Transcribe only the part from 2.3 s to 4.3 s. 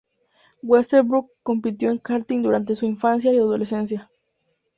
durante su infancia y adolescencia.